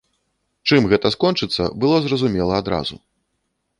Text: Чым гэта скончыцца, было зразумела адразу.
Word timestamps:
Чым 0.69 0.87
гэта 0.93 1.11
скончыцца, 1.15 1.63
было 1.83 1.97
зразумела 2.07 2.53
адразу. 2.65 2.95